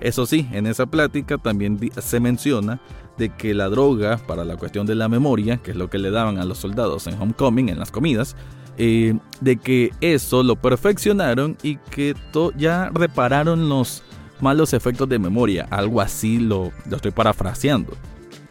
Eso 0.00 0.24
sí, 0.24 0.46
en 0.52 0.68
esa 0.68 0.86
plática 0.86 1.36
también 1.36 1.80
se 1.98 2.20
menciona 2.20 2.80
de 3.18 3.30
que 3.30 3.54
la 3.54 3.68
droga 3.68 4.18
para 4.18 4.44
la 4.44 4.56
cuestión 4.56 4.86
de 4.86 4.94
la 4.94 5.08
memoria, 5.08 5.56
que 5.56 5.72
es 5.72 5.76
lo 5.76 5.90
que 5.90 5.98
le 5.98 6.12
daban 6.12 6.38
a 6.38 6.44
los 6.44 6.58
soldados 6.58 7.08
en 7.08 7.20
Homecoming, 7.20 7.70
en 7.70 7.80
las 7.80 7.90
comidas, 7.90 8.36
eh, 8.78 9.18
de 9.40 9.56
que 9.56 9.92
eso 10.00 10.42
lo 10.42 10.56
perfeccionaron 10.56 11.56
y 11.62 11.76
que 11.76 12.14
ya 12.56 12.90
repararon 12.94 13.68
los 13.68 14.02
malos 14.40 14.72
efectos 14.72 15.08
de 15.08 15.18
memoria. 15.18 15.66
Algo 15.70 16.00
así 16.00 16.38
lo, 16.38 16.72
estoy 16.90 17.10
parafraseando. 17.10 17.92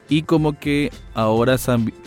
Y 0.07 0.23
como 0.23 0.57
que 0.57 0.91
ahora 1.13 1.57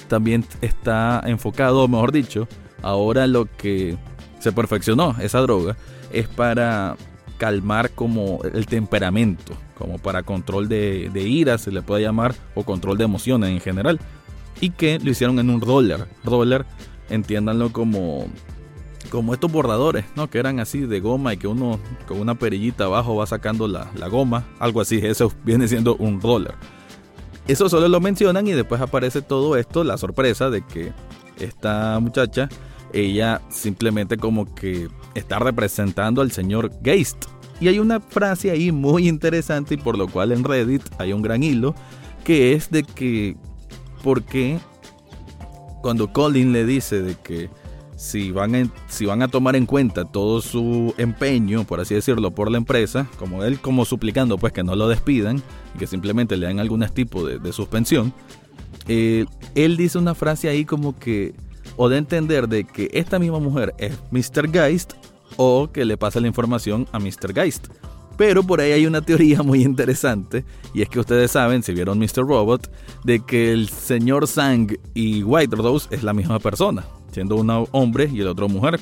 también 0.08 0.44
está 0.60 1.22
enfocado, 1.24 1.86
mejor 1.86 2.12
dicho, 2.12 2.48
ahora 2.82 3.26
lo 3.26 3.46
que 3.56 3.96
se 4.40 4.52
perfeccionó, 4.52 5.14
esa 5.20 5.40
droga, 5.40 5.76
es 6.12 6.26
para 6.26 6.96
calmar 7.38 7.90
como 7.90 8.40
el 8.42 8.66
temperamento, 8.66 9.54
como 9.78 9.98
para 9.98 10.22
control 10.24 10.68
de, 10.68 11.10
de 11.12 11.22
ira 11.22 11.58
se 11.58 11.70
le 11.70 11.82
puede 11.82 12.02
llamar, 12.02 12.34
o 12.54 12.64
control 12.64 12.98
de 12.98 13.04
emociones 13.04 13.50
en 13.50 13.60
general. 13.60 14.00
Y 14.60 14.70
que 14.70 14.98
lo 14.98 15.10
hicieron 15.10 15.38
en 15.38 15.50
un 15.50 15.60
roller. 15.60 16.06
Roller 16.24 16.64
entiéndanlo 17.08 17.72
como 17.72 18.26
como 19.10 19.34
estos 19.34 19.50
bordadores, 19.50 20.04
¿no? 20.16 20.30
Que 20.30 20.38
eran 20.38 20.60
así 20.60 20.80
de 20.80 21.00
goma 21.00 21.34
y 21.34 21.36
que 21.36 21.46
uno 21.46 21.78
con 22.06 22.20
una 22.20 22.34
perillita 22.34 22.84
abajo 22.84 23.16
va 23.16 23.26
sacando 23.26 23.68
la, 23.68 23.90
goma, 24.08 24.44
algo 24.58 24.80
así, 24.80 25.00
eso 25.02 25.32
viene 25.44 25.68
siendo 25.68 25.96
un 25.96 26.20
roller. 26.20 26.54
Eso 27.48 27.68
solo 27.68 27.88
lo 27.88 28.00
mencionan 28.00 28.46
y 28.46 28.52
después 28.52 28.80
aparece 28.80 29.20
todo 29.20 29.56
esto, 29.56 29.84
la 29.84 29.98
sorpresa 29.98 30.48
de 30.48 30.62
que 30.62 30.92
esta 31.38 31.98
muchacha, 32.00 32.48
ella 32.92 33.42
simplemente 33.50 34.16
como 34.16 34.54
que 34.54 34.88
está 35.14 35.38
representando 35.38 36.22
al 36.22 36.30
señor 36.30 36.70
Geist. 36.82 37.26
Y 37.60 37.68
hay 37.68 37.78
una 37.78 38.00
frase 38.00 38.50
ahí 38.50 38.72
muy 38.72 39.08
interesante 39.08 39.74
y 39.74 39.76
por 39.76 39.98
lo 39.98 40.08
cual 40.08 40.32
en 40.32 40.44
Reddit 40.44 40.82
hay 40.98 41.12
un 41.12 41.22
gran 41.22 41.42
hilo, 41.42 41.74
que 42.24 42.54
es 42.54 42.70
de 42.70 42.82
que, 42.82 43.36
¿por 44.02 44.22
qué 44.22 44.58
cuando 45.82 46.12
Colin 46.12 46.52
le 46.52 46.64
dice 46.64 47.02
de 47.02 47.16
que 47.16 47.50
si 47.96 48.32
van, 48.32 48.54
a, 48.54 48.68
si 48.88 49.06
van 49.06 49.22
a 49.22 49.28
tomar 49.28 49.54
en 49.54 49.66
cuenta 49.66 50.04
todo 50.04 50.40
su 50.40 50.94
empeño, 50.96 51.64
por 51.64 51.80
así 51.80 51.94
decirlo, 51.94 52.30
por 52.30 52.50
la 52.50 52.58
empresa, 52.58 53.06
como 53.18 53.44
él 53.44 53.60
como 53.60 53.84
suplicando 53.84 54.38
pues 54.38 54.52
que 54.52 54.64
no 54.64 54.74
lo 54.74 54.88
despidan 54.88 55.42
y 55.74 55.78
que 55.78 55.86
simplemente 55.86 56.36
le 56.36 56.46
den 56.46 56.58
algún 56.58 56.84
tipo 56.88 57.26
de, 57.26 57.52
suspensión, 57.52 58.12
eh, 58.88 59.26
él 59.54 59.76
dice 59.76 59.98
una 59.98 60.14
frase 60.14 60.48
ahí 60.48 60.64
como 60.64 60.98
que, 60.98 61.34
o 61.76 61.88
de 61.88 61.98
entender 61.98 62.48
de 62.48 62.64
que 62.64 62.88
esta 62.92 63.18
misma 63.18 63.38
mujer 63.38 63.74
es 63.78 63.98
Mr. 64.10 64.50
Geist 64.50 64.94
o 65.36 65.70
que 65.72 65.84
le 65.84 65.96
pasa 65.96 66.20
la 66.20 66.26
información 66.26 66.88
a 66.92 66.98
Mr. 66.98 67.32
Geist. 67.34 67.68
Pero 68.16 68.42
por 68.42 68.60
ahí 68.60 68.72
hay 68.72 68.86
una 68.86 69.00
teoría 69.00 69.42
muy 69.42 69.62
interesante, 69.62 70.44
y 70.74 70.82
es 70.82 70.88
que 70.88 71.00
ustedes 71.00 71.30
saben, 71.30 71.62
si 71.62 71.72
vieron 71.72 71.98
Mr. 71.98 72.26
Robot, 72.26 72.70
de 73.04 73.20
que 73.20 73.52
el 73.52 73.68
señor 73.68 74.26
Sang 74.26 74.76
y 74.94 75.22
White 75.22 75.56
Rose 75.56 75.88
es 75.90 76.02
la 76.02 76.12
misma 76.12 76.38
persona, 76.38 76.84
siendo 77.10 77.36
uno 77.36 77.68
hombre 77.72 78.10
y 78.12 78.20
el 78.20 78.28
otro 78.28 78.48
mujer. 78.48 78.80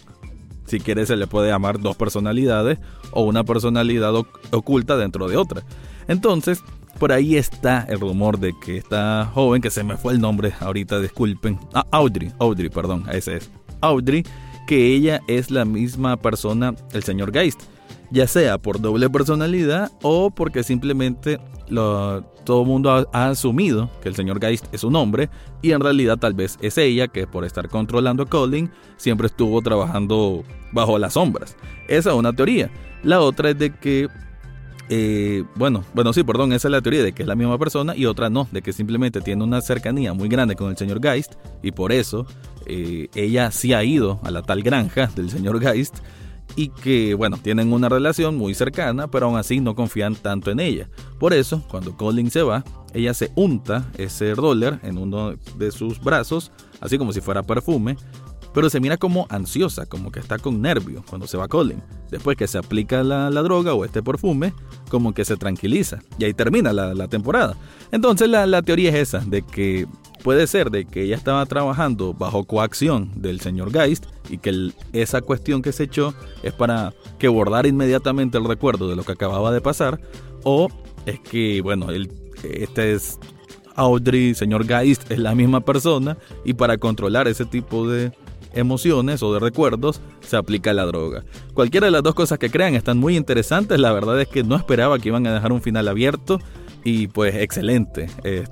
Si 0.67 0.79
quiere 0.79 1.05
se 1.05 1.17
le 1.17 1.27
puede 1.27 1.49
llamar 1.49 1.81
dos 1.81 1.97
personalidades 1.97 2.79
o 3.11 3.23
una 3.23 3.43
personalidad 3.43 4.15
oculta 4.53 4.97
dentro 4.97 5.29
de 5.29 5.37
otra. 5.37 5.65
Entonces, 6.07 6.63
por 7.01 7.11
ahí 7.13 7.37
está 7.37 7.87
el 7.89 7.99
rumor 7.99 8.39
de 8.39 8.53
que 8.61 8.77
esta 8.77 9.29
joven, 9.35 9.63
que 9.63 9.71
se 9.71 9.83
me 9.83 9.97
fue 9.97 10.13
el 10.13 10.21
nombre 10.21 10.53
ahorita, 10.61 11.01
disculpen, 11.01 11.59
ah, 11.75 11.87
Audrey, 11.91 12.33
Audrey, 12.39 12.69
perdón, 12.69 13.05
ese 13.11 13.37
es, 13.37 13.51
Audrey, 13.81 14.25
que 14.67 14.95
ella 14.95 15.23
es 15.27 15.51
la 15.51 15.65
misma 15.65 16.17
persona, 16.19 16.75
el 16.93 17.03
señor 17.03 17.33
Geist 17.33 17.63
ya 18.11 18.27
sea 18.27 18.59
por 18.59 18.81
doble 18.81 19.09
personalidad 19.09 19.91
o 20.03 20.31
porque 20.31 20.63
simplemente 20.63 21.39
todo 21.71 22.63
el 22.63 22.67
mundo 22.67 23.09
ha, 23.13 23.29
asumido 23.29 23.89
que 24.03 24.09
el 24.09 24.17
señor 24.17 24.41
Geist 24.41 24.67
es 24.73 24.83
un 24.83 24.97
hombre 24.97 25.31
y 25.63 25.71
en 25.71 25.81
realidad 25.81 26.19
tal 26.19 26.35
vez 26.35 26.59
es 26.61 26.79
ella 26.79 27.09
que 27.09 27.27
por 27.27 27.45
estar 27.45 27.69
controlando 27.69 28.25
a 28.25 28.27
Colin 28.27 28.71
siempre 28.97 29.29
estuvo 29.29 29.63
trabajando 29.63 30.43
bajo 30.73 30.99
las 30.99 31.15
sombras. 31.15 31.57
Esa 31.89 32.11
es 32.11 32.17
una 32.17 32.33
teoría. 32.33 32.71
La 33.03 33.21
otra 33.21 33.51
es 33.51 33.59
de 33.59 33.73
que 33.75 34.09
eh, 34.93 35.45
bueno, 35.55 35.85
bueno, 35.95 36.13
sí, 36.13 36.25
perdón, 36.25 36.53
esa 36.53 36.67
es 36.67 36.73
la 36.73 36.83
teoría 36.83 37.05
de 37.05 37.13
que 37.13 37.23
es 37.23 37.29
la 37.29 37.37
misma 37.37 37.57
persona 37.59 37.95
y 37.95 38.07
otra 38.07 38.29
no, 38.29 38.49
de 38.51 38.61
que 38.61 38.73
simplemente 38.73 39.21
tiene 39.21 39.45
una 39.45 39.61
cercanía 39.61 40.13
muy 40.13 40.29
grande 40.29 40.57
con 40.57 40.69
el 40.69 40.77
señor 40.77 41.01
Geist 41.01 41.35
y 41.63 41.71
por 41.71 41.93
eso 41.93 42.27
eh, 42.67 43.09
ella 43.15 43.53
sí 43.53 43.73
ha 43.73 43.85
ido 43.85 44.19
a 44.25 44.33
la 44.33 44.43
tal 44.43 44.65
granja 44.65 45.07
del 45.15 45.31
señor 45.31 45.61
Geist 45.61 45.99
y 46.57 46.69
que, 46.69 47.15
bueno, 47.15 47.37
tienen 47.37 47.73
una 47.73 47.89
relación 47.89 48.37
muy 48.37 48.55
cercana, 48.55 49.11
pero 49.11 49.27
aún 49.27 49.39
así 49.39 49.61
no 49.61 49.75
confían 49.75 50.15
tanto 50.15 50.51
en 50.51 50.61
ella. 50.61 50.89
Por 51.19 51.33
eso, 51.33 51.63
cuando 51.69 51.97
Colin 51.97 52.31
se 52.31 52.43
va, 52.43 52.65
ella 52.95 53.15
se 53.15 53.31
unta 53.35 53.91
ese 53.99 54.35
roller 54.35 54.81
en 54.83 54.99
uno 54.99 55.35
de 55.57 55.71
sus 55.71 56.01
brazos, 56.01 56.53
así 56.81 56.99
como 56.99 57.13
si 57.13 57.21
fuera 57.21 57.43
perfume, 57.43 57.97
pero 58.53 58.69
se 58.69 58.81
mira 58.81 58.97
como 58.97 59.27
ansiosa, 59.29 59.87
como 59.87 60.11
que 60.11 60.21
está 60.21 60.39
con 60.39 60.61
nervio 60.61 61.05
cuando 61.09 61.27
se 61.27 61.37
va 61.37 61.49
Colin. 61.49 61.83
Después 62.11 62.37
que 62.37 62.49
se 62.49 62.59
aplica 62.59 63.03
la, 63.03 63.31
droga 63.31 63.75
o 63.75 63.85
este 63.85 64.03
perfume, 64.03 64.53
como 64.89 65.15
que 65.15 65.25
se 65.25 65.37
tranquiliza. 65.37 66.01
Y 66.19 66.25
ahí 66.25 66.35
termina 66.35 66.73
la, 66.73 67.09
temporada. 67.09 67.57
Entonces 67.93 68.29
la, 68.29 68.63
teoría 68.63 68.91
es 68.91 68.97
esa, 68.97 69.21
de 69.21 69.43
que 69.43 69.87
puede 70.25 70.47
ser 70.47 70.71
de 70.71 70.85
que 70.85 71.05
ella 71.05 71.17
estaba 71.17 71.47
trabajando 71.47 72.13
bajo 72.13 72.45
coacción 72.45 73.11
del 73.15 73.41
señor 73.41 73.73
Geist 73.73 74.07
y 74.29 74.39
que 74.39 74.73
esa 74.93 75.23
cuestión 75.23 75.63
que 75.63 75.73
se 75.73 75.85
echó 75.85 76.15
es 76.43 76.53
para 76.53 76.93
que 77.19 77.29
bordara 77.29 77.69
inmediatamente 77.69 78.37
el 78.37 78.45
recuerdo 78.45 78.89
de 78.89 78.97
lo 78.97 79.05
que 79.05 79.13
acababa 79.13 79.53
de 79.53 79.61
pasar. 79.61 80.01
O 80.43 80.69
es 81.07 81.21
que, 81.21 81.61
bueno, 81.63 81.91
el, 81.91 82.13
este 82.43 82.93
es 82.93 83.19
Audrey, 83.77 84.35
señor 84.35 84.67
Geist, 84.67 85.11
es 85.11 85.19
la 85.19 85.35
misma 85.35 85.61
persona 85.61 86.19
y 86.45 86.55
para 86.55 86.77
controlar 86.79 87.29
ese 87.29 87.45
tipo 87.45 87.89
de, 87.89 88.13
emociones 88.53 89.23
o 89.23 89.33
de 89.33 89.41
recuerdos, 89.41 90.01
se 90.21 90.37
aplica 90.37 90.73
la 90.73 90.87
droga. 90.87 91.25
Cualquiera 91.55 91.87
de 91.87 91.91
las 91.91 92.03
dos 92.03 92.15
cosas 92.15 92.39
que 92.39 92.51
crean 92.51 92.75
están 92.75 92.99
muy 92.99 93.17
interesantes. 93.17 93.79
La 93.79 93.93
verdad 93.93 94.21
es 94.21 94.29
que 94.29 94.43
no 94.43 94.57
esperaba 94.57 94.99
que 94.99 95.09
iban 95.09 95.27
a 95.27 95.35
dejar 95.35 95.53
un 95.53 95.63
final 95.63 95.89
abierto 95.89 96.41
y 96.85 97.09
pues 97.09 97.35
excelente. 97.35 98.09
Eh, 98.25 98.45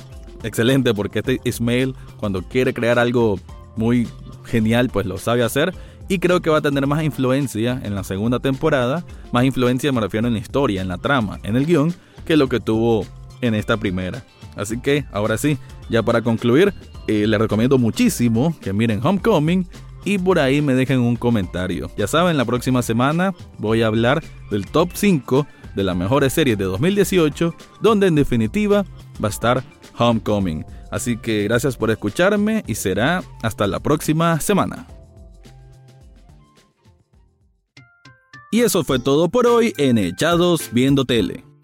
excelente 0.42 0.94
porque 0.94 1.20
este 1.20 1.40
Ismail 1.44 1.94
cuando 2.18 2.42
quiere 2.42 2.72
crear 2.74 2.98
algo 2.98 3.38
muy 3.76 4.08
genial 4.44 4.88
pues 4.90 5.06
lo 5.06 5.18
sabe 5.18 5.42
hacer 5.42 5.74
y 6.08 6.18
creo 6.18 6.40
que 6.40 6.50
va 6.50 6.58
a 6.58 6.62
tener 6.62 6.86
más 6.86 7.02
influencia 7.02 7.80
en 7.82 7.94
la 7.94 8.02
segunda 8.02 8.38
temporada, 8.38 9.04
más 9.30 9.44
influencia 9.44 9.92
me 9.92 10.00
refiero 10.00 10.26
en 10.26 10.34
la 10.34 10.40
historia, 10.40 10.80
en 10.80 10.88
la 10.88 10.96
trama, 10.96 11.38
en 11.42 11.54
el 11.54 11.66
guion, 11.66 11.94
que 12.24 12.36
lo 12.36 12.48
que 12.48 12.60
tuvo 12.60 13.04
en 13.42 13.54
esta 13.54 13.76
primera. 13.76 14.24
Así 14.56 14.80
que 14.80 15.04
ahora 15.12 15.36
sí, 15.36 15.58
ya 15.90 16.02
para 16.02 16.22
concluir, 16.22 16.72
eh, 17.06 17.26
les 17.26 17.38
recomiendo 17.38 17.78
muchísimo 17.78 18.56
que 18.60 18.72
miren 18.72 19.04
Homecoming 19.04 19.66
y 20.08 20.16
por 20.16 20.38
ahí 20.38 20.62
me 20.62 20.74
dejen 20.74 21.00
un 21.00 21.16
comentario. 21.16 21.90
Ya 21.98 22.06
saben, 22.06 22.38
la 22.38 22.46
próxima 22.46 22.80
semana 22.80 23.34
voy 23.58 23.82
a 23.82 23.88
hablar 23.88 24.24
del 24.50 24.64
top 24.64 24.88
5 24.94 25.46
de 25.76 25.84
las 25.84 25.94
mejores 25.94 26.32
series 26.32 26.56
de 26.56 26.64
2018, 26.64 27.54
donde 27.82 28.06
en 28.06 28.14
definitiva 28.14 28.86
va 29.22 29.28
a 29.28 29.30
estar 29.30 29.62
Homecoming. 29.98 30.64
Así 30.90 31.18
que 31.18 31.44
gracias 31.44 31.76
por 31.76 31.90
escucharme 31.90 32.64
y 32.66 32.74
será 32.74 33.22
hasta 33.42 33.66
la 33.66 33.80
próxima 33.80 34.40
semana. 34.40 34.86
Y 38.50 38.62
eso 38.62 38.84
fue 38.84 38.98
todo 38.98 39.28
por 39.28 39.46
hoy 39.46 39.74
en 39.76 39.98
Echados 39.98 40.70
Viendo 40.72 41.04
Tele. 41.04 41.47